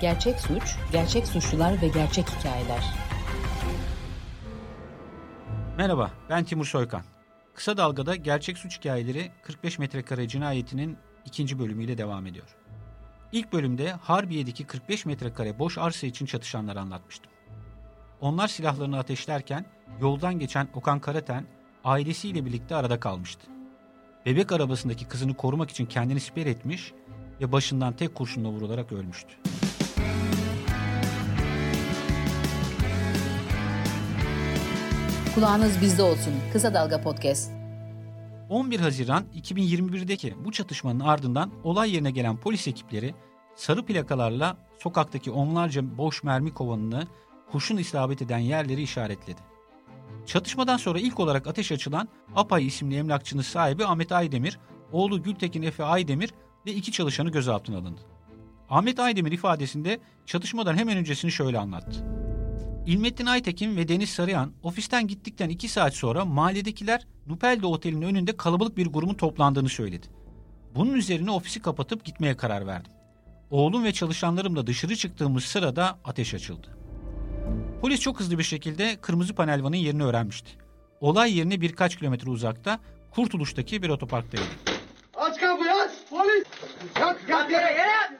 [0.00, 2.84] Gerçek suç, gerçek suçlular ve gerçek hikayeler.
[5.76, 7.02] Merhaba, ben Timur Soykan.
[7.54, 12.56] Kısa Dalga'da gerçek suç hikayeleri 45 metrekare cinayetinin ikinci bölümüyle devam ediyor.
[13.32, 17.32] İlk bölümde Harbiye'deki 45 metrekare boş arsa için çatışanları anlatmıştım.
[18.20, 19.64] Onlar silahlarını ateşlerken
[20.00, 21.46] yoldan geçen Okan Karaten
[21.84, 23.46] ailesiyle birlikte arada kalmıştı.
[24.26, 26.92] Bebek arabasındaki kızını korumak için kendini siper etmiş
[27.40, 29.34] ve başından tek kurşunla vurularak ölmüştü.
[35.38, 36.34] Kulağınız bizde olsun.
[36.52, 37.50] Kısa Dalga Podcast.
[38.48, 43.14] 11 Haziran 2021'deki bu çatışmanın ardından olay yerine gelen polis ekipleri
[43.56, 47.06] sarı plakalarla sokaktaki onlarca boş mermi kovanını
[47.52, 49.40] kurşun isabet eden yerleri işaretledi.
[50.26, 54.58] Çatışmadan sonra ilk olarak ateş açılan Apay isimli emlakçının sahibi Ahmet Aydemir,
[54.92, 56.30] oğlu Gültekin Efe Aydemir
[56.66, 58.00] ve iki çalışanı gözaltına alındı.
[58.70, 62.27] Ahmet Aydemir ifadesinde çatışmadan hemen öncesini şöyle anlattı.
[62.86, 68.76] İlmettin Aytekin ve Deniz Sarıyan ofisten gittikten iki saat sonra mahalledekiler Nupeldo Oteli'nin önünde kalabalık
[68.76, 70.06] bir grubun toplandığını söyledi.
[70.74, 72.92] Bunun üzerine ofisi kapatıp gitmeye karar verdim.
[73.50, 76.78] Oğlum ve çalışanlarımla dışarı çıktığımız sırada ateş açıldı.
[77.80, 80.50] Polis çok hızlı bir şekilde kırmızı panelvanın yerini öğrenmişti.
[81.00, 84.44] Olay yerine birkaç kilometre uzakta Kurtuluş'taki bir otoparktaydı.
[85.14, 86.44] Aç kapıyı aç polis.
[87.00, 88.18] Yat yat yere yere.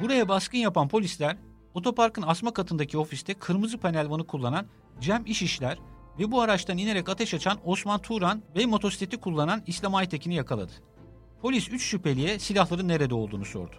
[0.00, 1.36] Buraya baskın yapan polisler
[1.74, 4.66] otoparkın asma katındaki ofiste kırmızı panelvanı kullanan
[5.00, 5.78] Cem İşişler
[6.18, 10.72] ve bu araçtan inerek ateş açan Osman Turan ve motosikleti kullanan İslam Aytekin'i yakaladı.
[11.42, 13.76] Polis 3 şüpheliye silahların nerede olduğunu sordu.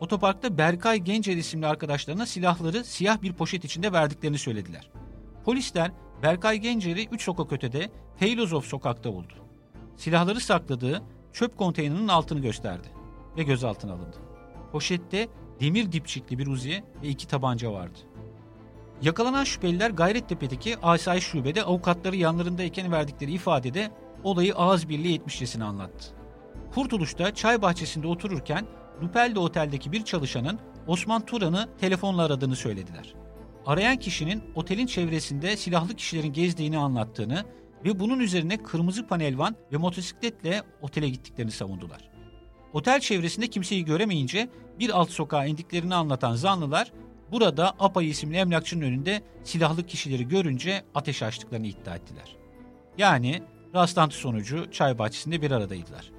[0.00, 4.90] Otoparkta Berkay Gencer isimli arkadaşlarına silahları siyah bir poşet içinde verdiklerini söylediler.
[5.44, 5.90] Polisler
[6.22, 9.34] Berkay Gencer'i 3 sokak ötede Feylozov sokakta buldu.
[9.96, 11.02] Silahları sakladığı
[11.32, 12.88] çöp konteynerinin altını gösterdi
[13.36, 14.16] ve gözaltına alındı.
[14.72, 15.28] Poşette
[15.62, 17.98] demir dipçikli bir uzi ve iki tabanca vardı.
[19.02, 23.90] Yakalanan şüpheliler Gayrettepe'deki asayiş şubede avukatları yanlarındayken verdikleri ifadede
[24.24, 26.06] olayı ağız birliği etmişçesine anlattı.
[26.74, 28.66] Kurtuluş'ta çay bahçesinde otururken
[29.02, 33.14] Lupel'de oteldeki bir çalışanın Osman Turan'ı telefonla aradığını söylediler.
[33.66, 37.44] Arayan kişinin otelin çevresinde silahlı kişilerin gezdiğini anlattığını
[37.84, 42.10] ve bunun üzerine kırmızı panelvan ve motosikletle otele gittiklerini savundular.
[42.72, 46.92] Otel çevresinde kimseyi göremeyince bir alt sokağa indiklerini anlatan zanlılar
[47.32, 52.36] burada Apay isimli emlakçının önünde silahlı kişileri görünce ateş açtıklarını iddia ettiler.
[52.98, 53.42] Yani
[53.74, 56.12] rastlantı sonucu çay bahçesinde bir aradaydılar.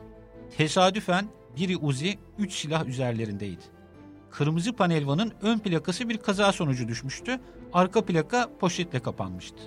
[0.57, 1.25] Tesadüfen
[1.57, 3.63] biri Uzi, üç silah üzerlerindeydi.
[4.31, 7.39] Kırmızı panelvanın ön plakası bir kaza sonucu düşmüştü,
[7.73, 9.63] arka plaka poşetle kapanmıştı.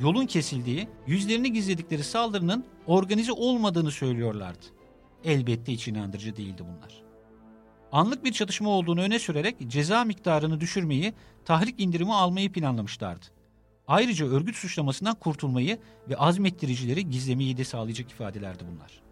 [0.00, 4.66] Yolun kesildiği, yüzlerini gizledikleri saldırının organize olmadığını söylüyorlardı.
[5.24, 7.05] Elbette iç inandırıcı değildi bunlar.
[7.92, 11.14] Anlık bir çatışma olduğunu öne sürerek ceza miktarını düşürmeyi,
[11.44, 13.26] tahrik indirimi almayı planlamışlardı.
[13.88, 19.02] Ayrıca örgüt suçlamasından kurtulmayı ve azmettiricileri gizlemeyi de sağlayacak ifadelerdi bunlar.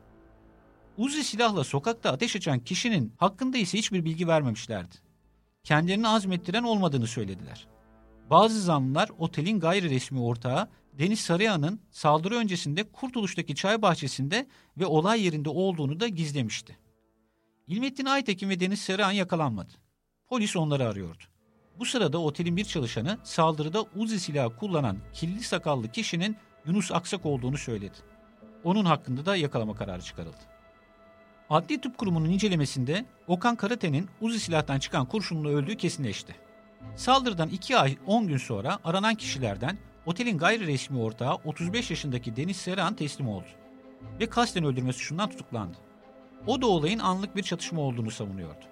[0.97, 4.95] Uzi silahla sokakta ateş açan kişinin hakkında ise hiçbir bilgi vermemişlerdi.
[5.65, 7.67] Kendilerini azmettiren olmadığını söylediler.
[8.31, 14.47] Bazı zanlılar otelin gayri resmi ortağı Deniz Sarıyan'ın saldırı öncesinde Kurtuluş'taki çay bahçesinde
[14.79, 16.79] ve olay yerinde olduğunu da gizlemişti.
[17.67, 19.73] İlmettin Aytekin ve Deniz Sarıyan yakalanmadı.
[20.27, 21.25] Polis onları arıyordu.
[21.79, 26.37] Bu sırada otelin bir çalışanı saldırıda Uzi silahı kullanan kirli sakallı kişinin
[26.67, 27.97] Yunus Aksak olduğunu söyledi.
[28.65, 30.37] Onun hakkında da yakalama kararı çıkarıldı.
[31.51, 36.35] Adli Tıp Kurumu'nun incelemesinde Okan Karate'nin Uzi silahtan çıkan kurşunla öldüğü kesinleşti.
[36.97, 42.57] Saldırıdan 2 ay 10 gün sonra aranan kişilerden otelin gayri resmi ortağı 35 yaşındaki Deniz
[42.57, 43.49] Serhan teslim oldu
[44.21, 45.77] ve kasten öldürme suçundan tutuklandı.
[46.47, 48.65] O da olayın anlık bir çatışma olduğunu savunuyordu.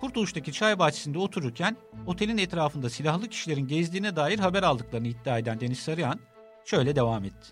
[0.00, 5.78] Kurtuluş'taki çay bahçesinde otururken otelin etrafında silahlı kişilerin gezdiğine dair haber aldıklarını iddia eden Deniz
[5.78, 6.20] Sarıyan
[6.64, 7.48] şöyle devam etti.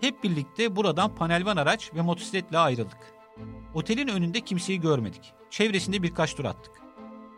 [0.00, 2.98] Hep birlikte buradan panelvan araç ve motosikletle ayrıldık.
[3.74, 5.32] Otelin önünde kimseyi görmedik.
[5.50, 6.72] Çevresinde birkaç tur attık.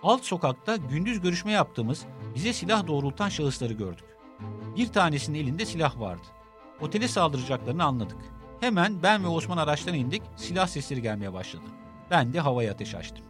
[0.03, 2.05] Alt sokakta gündüz görüşme yaptığımız
[2.35, 4.05] bize silah doğrultan şahısları gördük.
[4.77, 6.27] Bir tanesinin elinde silah vardı.
[6.81, 8.19] Otele saldıracaklarını anladık.
[8.63, 11.65] Hemen ben ve Osman araçtan indik, silah sesleri gelmeye başladı.
[12.11, 13.25] Ben de havaya ateş açtım.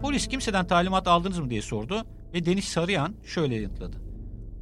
[0.00, 3.96] Polis kimseden talimat aldınız mı diye sordu ve Deniz Sarıyan şöyle yanıtladı.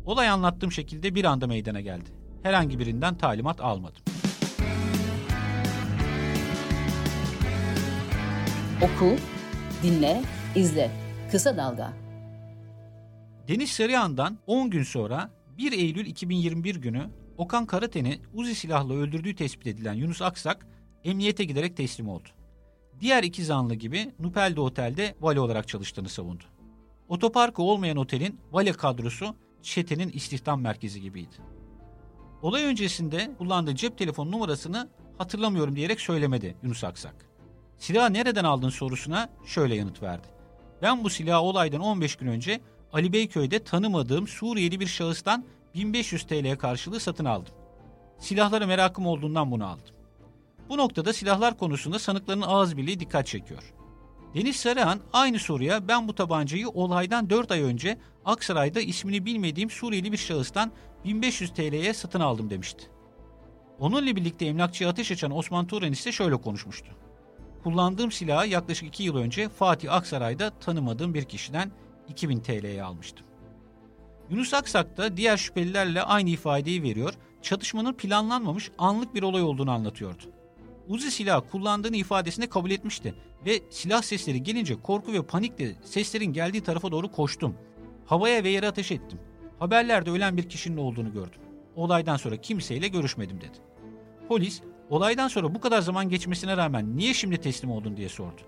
[0.05, 2.11] Olay anlattığım şekilde bir anda meydana geldi.
[2.43, 4.03] Herhangi birinden talimat almadım.
[8.83, 9.17] Oku,
[9.83, 10.23] dinle,
[10.55, 10.91] izle.
[11.31, 11.93] Kısa Dalga.
[13.49, 19.67] Deniz Sarıyan'dan 10 gün sonra 1 Eylül 2021 günü Okan Karaten'i Uzi silahla öldürdüğü tespit
[19.67, 20.67] edilen Yunus Aksak
[21.05, 22.29] emniyete giderek teslim oldu.
[23.01, 26.45] Diğer iki zanlı gibi Nupel'de otelde vali olarak çalıştığını savundu.
[27.09, 31.35] Otoparkı olmayan otelin vale kadrosu çetenin istihdam merkezi gibiydi.
[32.43, 34.89] Olay öncesinde kullandığı cep telefon numarasını
[35.19, 37.15] hatırlamıyorum diyerek söylemedi Yunus Aksak.
[37.79, 40.29] Silahı nereden aldın sorusuna şöyle yanıt verdi.
[40.83, 42.61] Ben bu silahı olaydan 15 gün önce
[42.93, 45.45] Ali Beyköy'de tanımadığım Suriyeli bir şahıstan
[45.75, 47.55] 1500 TL'ye karşılığı satın aldım.
[48.19, 49.95] Silahlara merakım olduğundan bunu aldım.
[50.69, 53.73] Bu noktada silahlar konusunda sanıkların ağız birliği dikkat çekiyor.
[54.35, 60.13] Deniz Sarıhan aynı soruya ben bu tabancayı olaydan 4 ay önce Aksaray'da ismini bilmediğim Suriyeli
[60.13, 60.73] bir şahıstan
[61.05, 62.91] 1500 TL'ye satın aldım demişti.
[63.79, 66.93] Onunla birlikte emlakçıya ateş açan Osman Turan ise şöyle konuşmuştu.
[67.63, 71.73] Kullandığım silahı yaklaşık 2 yıl önce Fatih Aksaray'da tanımadığım bir kişiden
[72.09, 73.27] 2000 TL'ye almıştım.
[74.33, 80.23] Yunus Aksak da diğer şüphelilerle aynı ifadeyi veriyor, çatışmanın planlanmamış anlık bir olay olduğunu anlatıyordu.
[80.89, 83.15] Uzi silah kullandığını ifadesine kabul etmişti
[83.47, 87.55] ve silah sesleri gelince korku ve panikle seslerin geldiği tarafa doğru koştum.
[88.07, 89.19] Havaya ve yere ateş ettim.
[89.59, 91.41] Haberlerde ölen bir kişinin olduğunu gördüm.
[91.77, 93.59] Olaydan sonra kimseyle görüşmedim dedi.
[94.29, 98.41] Polis, olaydan sonra bu kadar zaman geçmesine rağmen niye şimdi teslim oldun diye sordu.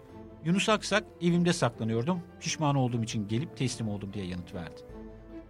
[0.45, 4.94] Yunus Aksak evimde saklanıyordum, pişman olduğum için gelip teslim oldum diye yanıt verdi.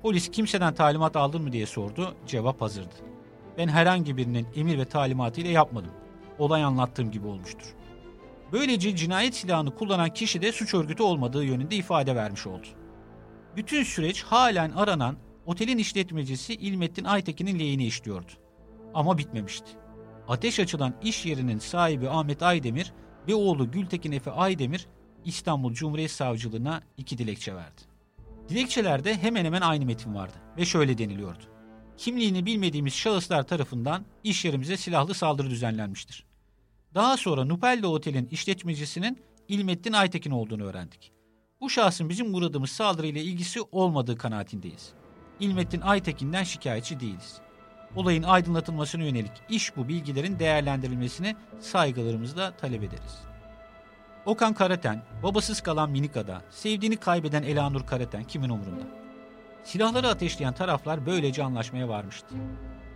[0.05, 2.95] Polis kimseden talimat aldın mı diye sordu, cevap hazırdı.
[3.59, 5.93] Ben herhangi birinin emir ve talimatıyla yapmadım.
[6.39, 7.75] Olay anlattığım gibi olmuştur.
[8.53, 12.67] Böylece cinayet silahını kullanan kişi de suç örgütü olmadığı yönünde ifade vermiş oldu.
[13.56, 15.17] Bütün süreç halen aranan
[15.47, 18.33] otelin işletmecisi İlmettin Aytekin'in lehine işliyordu.
[18.95, 19.71] Ama bitmemişti.
[20.29, 22.93] Ateş açılan iş yerinin sahibi Ahmet Aydemir
[23.29, 24.87] ve oğlu Gültekin Efe Aydemir
[25.25, 27.94] İstanbul Cumhuriyet Savcılığına iki dilekçe verdi.
[28.49, 31.44] Dilekçelerde hemen hemen aynı metin vardı ve şöyle deniliyordu.
[31.96, 36.26] Kimliğini bilmediğimiz şahıslar tarafından iş yerimize silahlı saldırı düzenlenmiştir.
[36.94, 41.12] Daha sonra Nupello Otel'in işletmecisinin İlmettin Aytekin olduğunu öğrendik.
[41.61, 44.93] Bu şahsın bizim uğradığımız saldırıyla ilgisi olmadığı kanaatindeyiz.
[45.41, 47.41] İlmettin Aytekin'den şikayetçi değiliz.
[47.96, 53.33] Olayın aydınlatılmasına yönelik iş bu bilgilerin değerlendirilmesini saygılarımızla talep ederiz.
[54.26, 58.85] Okan Karaten, babasız kalan Minika'da, sevdiğini kaybeden Elanur Karaten kimin umurunda?
[59.65, 62.35] Silahları ateşleyen taraflar böylece anlaşmaya varmıştı.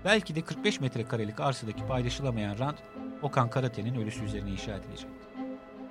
[0.05, 2.79] Belki de 45 metrekarelik arsadaki paylaşılamayan rant
[3.23, 5.27] Okan Karaten'in ölüsü üzerine inşa edilecekti.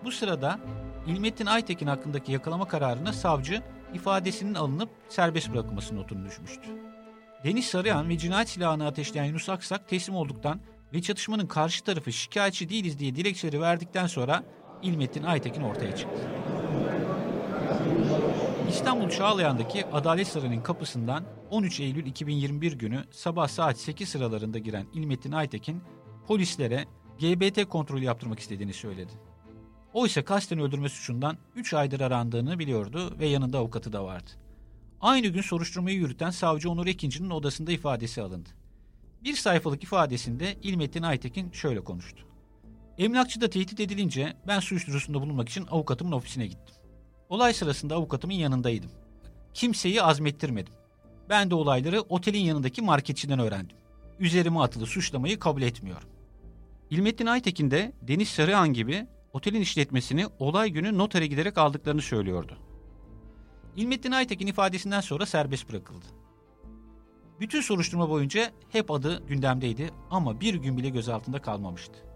[0.03, 0.59] Bu sırada
[1.07, 3.61] İlmettin Aytekin hakkındaki yakalama kararına savcı
[3.93, 6.69] ifadesinin alınıp serbest bırakılması notunu düşmüştü.
[7.43, 10.59] Deniz Sarıyan ve cinayet silahını ateşleyen Yunus Aksak teslim olduktan
[10.93, 14.43] ve çatışmanın karşı tarafı şikayetçi değiliz diye dilekçeleri verdikten sonra
[14.83, 16.21] İlmettin Aytekin ortaya çıktı.
[18.69, 25.31] İstanbul Çağlayan'daki Adalet Sarayı'nın kapısından 13 Eylül 2021 günü sabah saat 8 sıralarında giren İlmettin
[25.31, 25.81] Aytekin
[26.27, 26.85] polislere
[27.19, 29.13] GBT kontrolü yaptırmak istediğini söyledi.
[29.93, 34.31] Oysa kasten öldürme suçundan 3 aydır arandığını biliyordu ve yanında avukatı da vardı.
[35.01, 38.49] Aynı gün soruşturmayı yürüten savcı Onur Ekinci'nin odasında ifadesi alındı.
[39.23, 42.23] Bir sayfalık ifadesinde İlmettin Aytekin şöyle konuştu.
[42.97, 46.75] Emlakçıda tehdit edilince ben suç duyurusunda bulunmak için avukatımın ofisine gittim.
[47.29, 48.91] Olay sırasında avukatımın yanındaydım.
[49.53, 50.73] Kimseyi azmettirmedim.
[51.29, 53.77] Ben de olayları otelin yanındaki marketçiden öğrendim.
[54.19, 56.09] Üzerime atılı suçlamayı kabul etmiyorum.
[56.89, 62.57] İlmettin Aytekin de Deniz Sarıhan gibi otelin işletmesini olay günü notere giderek aldıklarını söylüyordu.
[63.75, 66.05] İlmettin Aytekin ifadesinden sonra serbest bırakıldı.
[67.39, 72.06] Bütün soruşturma boyunca hep adı gündemdeydi ama bir gün bile gözaltında kalmamıştı.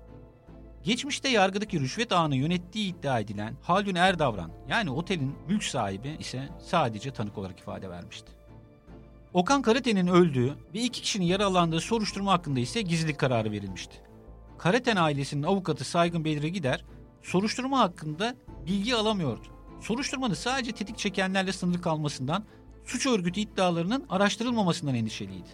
[0.84, 7.12] Geçmişte yargıdaki rüşvet ağını yönettiği iddia edilen Haldun Erdavran yani otelin mülk sahibi ise sadece
[7.12, 8.32] tanık olarak ifade vermişti.
[9.34, 13.96] Okan Karate'nin öldüğü ve iki kişinin yaralandığı soruşturma hakkında ise gizlilik kararı verilmişti.
[14.58, 16.86] Karaten ailesinin avukatı Saygın Bedri Gider
[17.24, 18.36] soruşturma hakkında
[18.66, 19.48] bilgi alamıyordu.
[19.82, 22.44] Soruşturmanın sadece tetik çekenlerle sınırlı kalmasından,
[22.86, 25.50] suç örgütü iddialarının araştırılmamasından endişeliydi.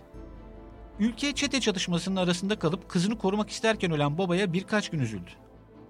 [1.00, 5.30] Ülke çete çatışmasının arasında kalıp kızını korumak isterken ölen babaya birkaç gün üzüldü.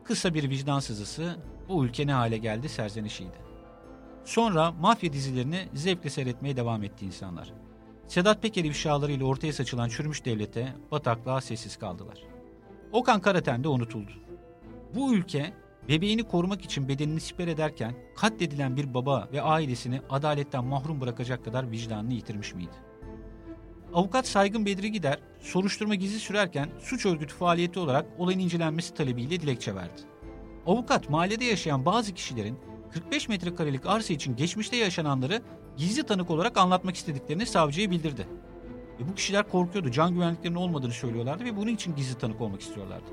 [0.03, 1.35] Kısa bir vicdan sızısı
[1.69, 3.37] bu ülke ne hale geldi serzenişiydi.
[4.25, 7.53] Sonra mafya dizilerini zevkle seyretmeye devam etti insanlar.
[8.07, 12.23] Sedat Peker ifşalarıyla ortaya saçılan çürümüş devlete, bataklığa sessiz kaldılar.
[12.91, 14.11] Okan Karaten de unutuldu.
[14.95, 15.53] Bu ülke
[15.89, 21.71] bebeğini korumak için bedenini siper ederken katledilen bir baba ve ailesini adaletten mahrum bırakacak kadar
[21.71, 22.86] vicdanını yitirmiş miydi?
[23.97, 29.75] Avukat Saygın Bedri Gider, soruşturma gizli sürerken suç örgütü faaliyeti olarak olayın incelenmesi talebiyle dilekçe
[29.75, 30.01] verdi.
[30.65, 32.59] Avukat mahallede yaşayan bazı kişilerin
[32.91, 35.41] 45 metrekarelik arsa için geçmişte yaşananları
[35.77, 38.27] gizli tanık olarak anlatmak istediklerini savcıya bildirdi.
[38.99, 43.09] Ve bu kişiler korkuyordu, can güvenliklerinin olmadığını söylüyorlardı ve bunun için gizli tanık olmak istiyorlardı.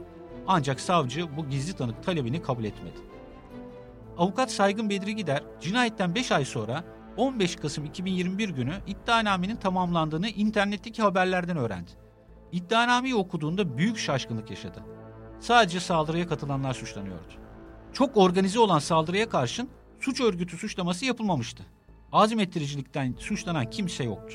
[0.46, 2.98] Ancak savcı bu gizli tanık talebini kabul etmedi.
[4.18, 6.84] Avukat Saygın Bedri Gider, cinayetten 5 ay sonra
[7.16, 11.90] 15 Kasım 2021 günü iddianamenin tamamlandığını internetteki haberlerden öğrendi.
[12.52, 14.82] İddianameyi okuduğunda büyük şaşkınlık yaşadı.
[15.40, 17.32] Sadece saldırıya katılanlar suçlanıyordu.
[17.92, 19.68] Çok organize olan saldırıya karşın
[20.00, 21.62] suç örgütü suçlaması yapılmamıştı.
[22.12, 24.34] Azmettiricilikten suçlanan kimse yoktu.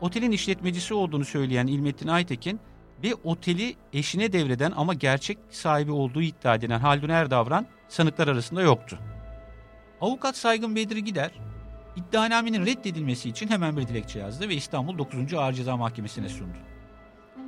[0.00, 2.60] Otelin işletmecisi olduğunu söyleyen İlmettin Aytekin
[3.02, 8.98] ve oteli eşine devreden ama gerçek sahibi olduğu iddia edilen Haldun Erdavran sanıklar arasında yoktu.
[10.00, 11.30] Avukat Saygın Bedri Gider,
[11.96, 15.34] iddianamenin reddedilmesi için hemen bir dilekçe yazdı ve İstanbul 9.
[15.34, 16.58] Ağır Ceza Mahkemesi'ne sundu.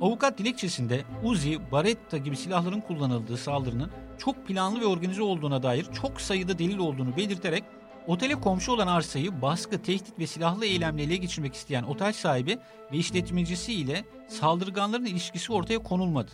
[0.01, 6.21] Avukat dilekçesinde Uzi, Baretta gibi silahların kullanıldığı saldırının çok planlı ve organize olduğuna dair çok
[6.21, 7.63] sayıda delil olduğunu belirterek
[8.07, 12.57] otele komşu olan arsayı baskı, tehdit ve silahlı eylemle ele geçirmek isteyen otel sahibi
[12.91, 16.31] ve işletmecisi ile saldırganların ilişkisi ortaya konulmadı.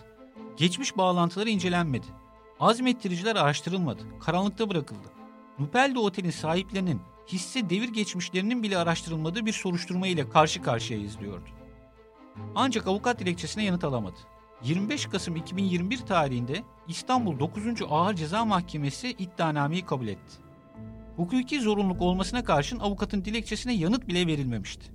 [0.57, 2.07] Geçmiş bağlantıları incelenmedi.
[2.59, 5.07] Azmettiriciler araştırılmadı, karanlıkta bırakıldı.
[5.59, 7.01] Nupel'de otelin sahiplerinin
[7.31, 11.50] hisse devir geçmişlerinin bile araştırılmadığı bir soruşturma ile karşı karşıya izliyordu.
[12.55, 14.17] Ancak avukat dilekçesine yanıt alamadı.
[14.63, 17.63] 25 Kasım 2021 tarihinde İstanbul 9.
[17.89, 20.38] Ağır Ceza Mahkemesi iddianameyi kabul etti.
[21.15, 24.85] Hukuki zorunluluk olmasına karşın avukatın dilekçesine yanıt bile verilmemişti.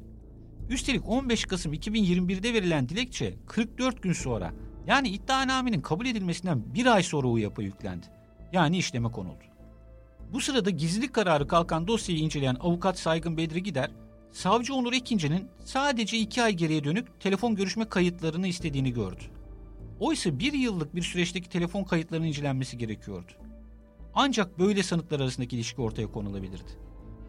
[0.69, 4.53] Üstelik 15 Kasım 2021'de verilen dilekçe 44 gün sonra
[4.87, 8.07] yani iddianamenin kabul edilmesinden bir ay sonra UYAP'a yüklendi.
[8.53, 9.45] Yani işleme konuldu.
[10.33, 13.91] Bu sırada gizlilik kararı kalkan dosyayı inceleyen avukat Saygın Bedri Gider,
[14.33, 19.23] savcı Onur Ekinci'nin sadece iki ay geriye dönük telefon görüşme kayıtlarını istediğini gördü.
[20.01, 23.33] Oysa bir yıllık bir süreçteki telefon kayıtlarının incelenmesi gerekiyordu.
[24.15, 26.71] Ancak böyle sanıklar arasındaki ilişki ortaya konulabilirdi.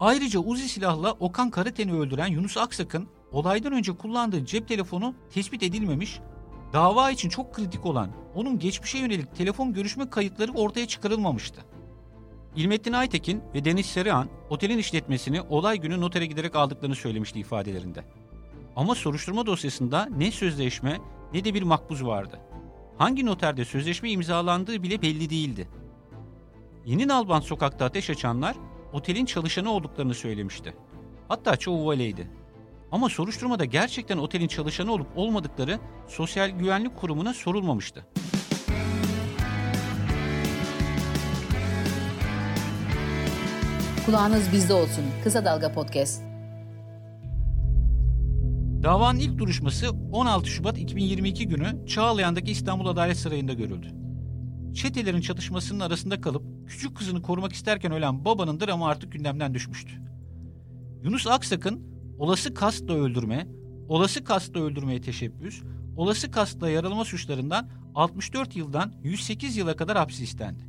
[0.00, 6.20] Ayrıca Uzi silahla Okan Karaten'i öldüren Yunus Aksak'ın olaydan önce kullandığı cep telefonu tespit edilmemiş,
[6.72, 11.64] dava için çok kritik olan onun geçmişe yönelik telefon görüşme kayıtları ortaya çıkarılmamıştı.
[12.58, 18.04] İlmettin Aytekin ve Deniz Sarıhan otelin işletmesini olay günü notere giderek aldıklarını söylemişti ifadelerinde.
[18.76, 20.98] Ama soruşturma dosyasında ne sözleşme
[21.34, 22.40] ne de bir makbuz vardı.
[22.98, 25.68] Hangi noterde sözleşme imzalandığı bile belli değildi.
[26.86, 28.56] Yeni Nalbant sokakta ateş açanlar
[28.92, 30.74] otelin çalışanı olduklarını söylemişti.
[31.28, 32.30] Hatta çoğu valeydi.
[32.92, 38.06] Ama soruşturmada gerçekten otelin çalışanı olup olmadıkları Sosyal Güvenlik Kurumu'na sorulmamıştı.
[44.08, 45.04] Kulağınız bizde olsun.
[45.24, 46.22] Kısa Dalga Podcast.
[48.82, 53.86] Davanın ilk duruşması 16 Şubat 2022 günü Çağlayan'daki İstanbul Adalet Sarayı'nda görüldü.
[54.74, 59.92] Çetelerin çatışmasının arasında kalıp küçük kızını korumak isterken ölen babanın dramı artık gündemden düşmüştü.
[61.02, 61.82] Yunus Aksak'ın
[62.18, 63.46] olası kastla öldürme,
[63.88, 65.62] olası kastla öldürmeye teşebbüs,
[65.96, 70.62] olası kastla yaralama suçlarından 64 yıldan 108 yıla kadar hapsi istendi.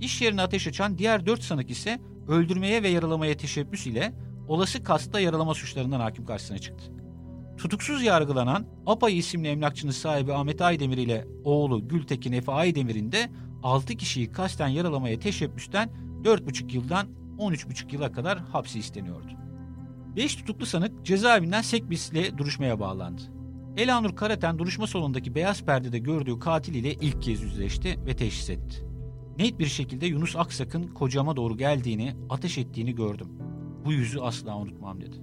[0.00, 4.12] İş yerine ateş açan diğer 4 sanık ise öldürmeye ve yaralamaya teşebbüs ile
[4.48, 6.84] olası kastla yaralama suçlarından hakim karşısına çıktı.
[7.56, 13.30] Tutuksuz yargılanan Apay isimli emlakçının sahibi Ahmet Aydemir ile oğlu Gültekin Efe Aydemir'in de
[13.62, 15.90] 6 kişiyi kasten yaralamaya teşebbüsten
[16.22, 17.06] 4,5 yıldan
[17.38, 19.28] 13,5 yıla kadar hapsi isteniyordu.
[20.16, 23.22] 5 tutuklu sanık cezaevinden Sekbis'le duruşmaya bağlandı.
[23.76, 28.93] Elanur Karaten duruşma salonundaki beyaz perdede gördüğü katil ile ilk kez yüzleşti ve teşhis etti.
[29.38, 33.28] Net bir şekilde Yunus Aksak'ın kocama doğru geldiğini, ateş ettiğini gördüm.
[33.84, 35.16] Bu yüzü asla unutmam dedi.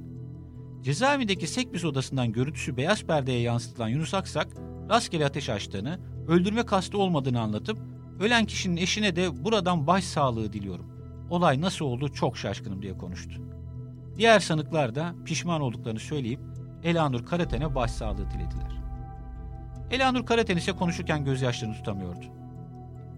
[0.81, 4.47] Cezaevindeki Sekbis odasından görüntüsü beyaz perdeye yansıtılan Yunus Aksak,
[4.89, 7.77] rastgele ateş açtığını, öldürme kastı olmadığını anlatıp,
[8.19, 10.85] ölen kişinin eşine de buradan baş sağlığı diliyorum.
[11.29, 13.41] Olay nasıl oldu çok şaşkınım diye konuştu.
[14.17, 16.39] Diğer sanıklar da pişman olduklarını söyleyip
[16.83, 18.81] Elanur Karaten'e başsağlığı dilediler.
[19.91, 22.40] Elanur Karaten ise konuşurken gözyaşlarını tutamıyordu.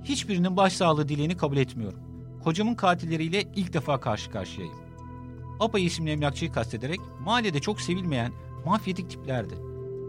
[0.03, 1.99] Hiçbirinin başsağlığı dileğini kabul etmiyorum.
[2.43, 4.75] Kocamın katilleriyle ilk defa karşı karşıyayım.
[5.59, 8.31] Apay isimli emlakçıyı kastederek mahallede çok sevilmeyen
[8.65, 9.53] mafyatik tiplerdi.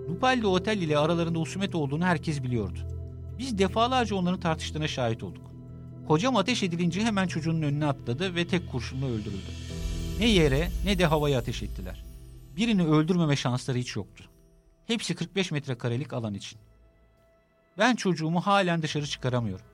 [0.09, 2.79] Lupalli Otel ile aralarında husumet olduğunu herkes biliyordu.
[3.39, 5.51] Biz defalarca onların tartıştığına şahit olduk.
[6.09, 9.51] Kocam ateş edilince hemen çocuğunun önüne atladı ve tek kurşunla öldürüldü.
[10.19, 12.05] Ne yere ne de havaya ateş ettiler.
[12.57, 14.25] Birini öldürmeme şansları hiç yoktu.
[14.87, 16.59] Hepsi 45 metrekarelik alan için.
[17.79, 19.67] Ben çocuğumu halen dışarı çıkaramıyorum.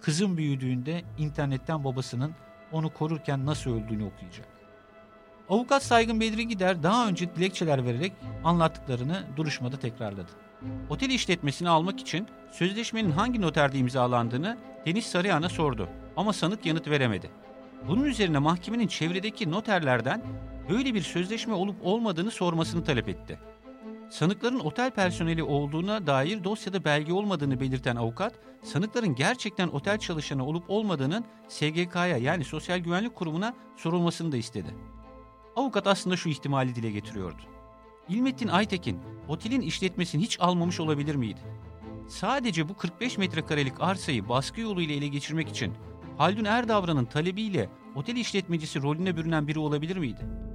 [0.00, 2.34] Kızım büyüdüğünde internetten babasının
[2.72, 4.46] onu korurken nasıl öldüğünü okuyacak.
[5.48, 8.12] Avukat Saygın Bedri Gider daha önce dilekçeler vererek
[8.44, 10.30] anlattıklarını duruşmada tekrarladı.
[10.90, 17.30] Otel işletmesini almak için sözleşmenin hangi noterde imzalandığını Deniz Sarıyan'a sordu ama sanık yanıt veremedi.
[17.88, 20.22] Bunun üzerine mahkemenin çevredeki noterlerden
[20.70, 23.38] böyle bir sözleşme olup olmadığını sormasını talep etti.
[24.10, 30.70] Sanıkların otel personeli olduğuna dair dosyada belge olmadığını belirten avukat, sanıkların gerçekten otel çalışanı olup
[30.70, 34.74] olmadığının SGK'ya yani Sosyal Güvenlik Kurumu'na sorulmasını da istedi.
[35.56, 37.42] Avukat aslında şu ihtimali dile getiriyordu.
[38.08, 41.40] İlmettin Aytekin otelin işletmesini hiç almamış olabilir miydi?
[42.08, 45.72] Sadece bu 45 metrekarelik arsayı baskı yoluyla ele geçirmek için
[46.18, 50.47] Haldun Erdavran'ın talebiyle otel işletmecisi rolüne bürünen biri olabilir miydi?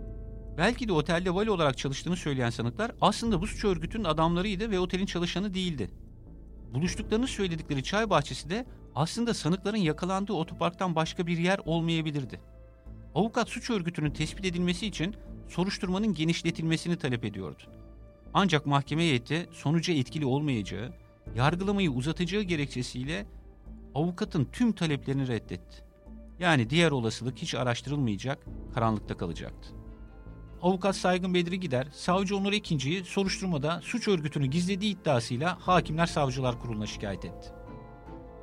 [0.58, 5.06] Belki de otelde vali olarak çalıştığını söyleyen sanıklar aslında bu suç örgütünün adamlarıydı ve otelin
[5.06, 5.90] çalışanı değildi.
[6.74, 12.42] Buluştuklarını söyledikleri çay bahçesi de aslında sanıkların yakalandığı otoparktan başka bir yer olmayabilirdi.
[13.16, 15.16] Avukat suç örgütünün tespit edilmesi için
[15.50, 17.64] soruşturmanın genişletilmesini talep ediyordu.
[18.34, 20.94] Ancak mahkeme heyeti sonuca etkili olmayacağı,
[21.36, 23.26] yargılamayı uzatacağı gerekçesiyle
[23.96, 25.84] avukatın tüm taleplerini reddetti.
[26.40, 29.83] Yani diğer olasılık hiç araştırılmayacak, karanlıkta kalacaktı.
[30.64, 36.86] Avukat Saygın Bedri Gider, savcı Onur Ekinci'yi soruşturmada suç örgütünü gizlediği iddiasıyla Hakimler Savcılar Kurulu'na
[36.86, 37.50] şikayet etti.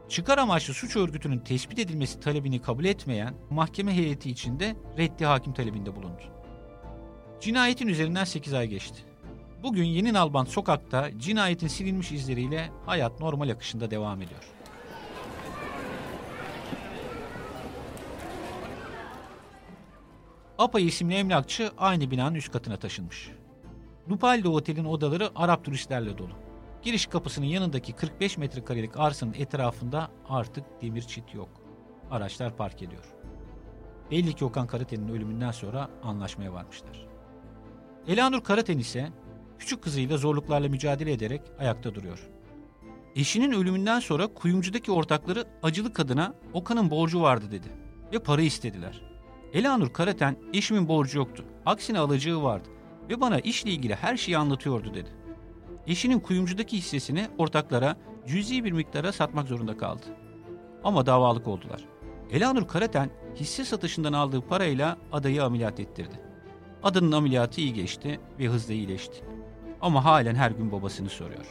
[0.09, 5.97] Çıkar amaçlı suç örgütünün tespit edilmesi talebini kabul etmeyen mahkeme heyeti içinde reddi hakim talebinde
[5.97, 6.23] bulundu.
[7.41, 9.03] Cinayetin üzerinden 8 ay geçti.
[9.63, 14.60] Bugün Yeni Nalbant sokakta cinayetin silinmiş izleriyle hayat normal akışında devam ediyor.
[20.61, 23.31] Apay isimli emlakçı aynı binanın üst katına taşınmış.
[24.11, 26.33] Lupalde Otel'in odaları Arap turistlerle dolu.
[26.83, 31.49] Giriş kapısının yanındaki 45 metrekarelik arsanın etrafında artık demir çit yok.
[32.11, 33.05] Araçlar park ediyor.
[34.11, 37.07] Belli ki Okan Karaten'in ölümünden sonra anlaşmaya varmışlar.
[38.07, 39.13] Elanur Karaten ise
[39.59, 42.31] küçük kızıyla zorluklarla mücadele ederek ayakta duruyor.
[43.17, 47.69] Eşinin ölümünden sonra kuyumcudaki ortakları acılı kadına Okan'ın borcu vardı dedi
[48.13, 49.10] ve para istediler.
[49.55, 51.45] Elanur Karaten eşimin borcu yoktu.
[51.67, 52.69] Aksine alacağı vardı
[53.09, 55.09] ve bana işle ilgili her şeyi anlatıyordu dedi.
[55.87, 60.03] Eşinin kuyumcudaki hissesini ortaklara cüzi bir miktara satmak zorunda kaldı.
[60.85, 61.85] Ama davalık oldular.
[62.31, 66.21] Elanur Karaten hisse satışından aldığı parayla adayı ameliyat ettirdi.
[66.83, 69.25] Adının ameliyatı iyi geçti ve hızla iyileşti.
[69.81, 71.47] Ama halen her gün babasını soruyor.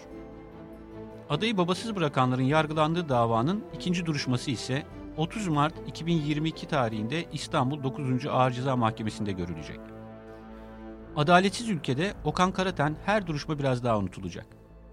[1.30, 4.86] Adayı babasız bırakanların yargılandığı davanın ikinci duruşması ise
[5.20, 8.26] 30 Mart 2022 tarihinde İstanbul 9.
[8.26, 9.80] Ağır Ceza Mahkemesi'nde görülecek.
[11.16, 14.46] Adaletsiz ülkede Okan Karaten her duruşma biraz daha unutulacak.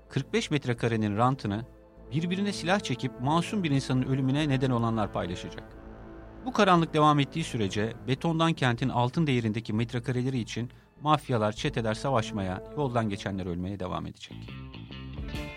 [0.09, 1.65] 45 metrekarenin rantını
[2.13, 5.65] birbirine silah çekip masum bir insanın ölümüne neden olanlar paylaşacak.
[6.45, 10.71] Bu karanlık devam ettiği sürece betondan kentin altın değerindeki metrekareleri için
[11.03, 14.37] mafyalar, çeteler savaşmaya, yoldan geçenler ölmeye devam edecek.